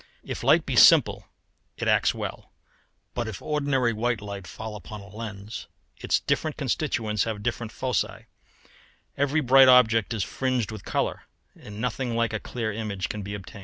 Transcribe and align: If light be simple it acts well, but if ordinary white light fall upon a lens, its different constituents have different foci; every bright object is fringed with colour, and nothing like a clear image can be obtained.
If 0.23 0.43
light 0.43 0.65
be 0.65 0.75
simple 0.75 1.27
it 1.77 1.87
acts 1.87 2.11
well, 2.11 2.51
but 3.13 3.27
if 3.27 3.39
ordinary 3.39 3.93
white 3.93 4.19
light 4.19 4.47
fall 4.47 4.75
upon 4.75 4.99
a 4.99 5.07
lens, 5.07 5.67
its 5.95 6.21
different 6.21 6.57
constituents 6.57 7.25
have 7.25 7.43
different 7.43 7.71
foci; 7.71 8.25
every 9.15 9.41
bright 9.41 9.67
object 9.67 10.11
is 10.15 10.23
fringed 10.23 10.71
with 10.71 10.83
colour, 10.85 11.27
and 11.55 11.79
nothing 11.79 12.15
like 12.15 12.33
a 12.33 12.39
clear 12.39 12.71
image 12.73 13.09
can 13.09 13.21
be 13.21 13.35
obtained. 13.35 13.59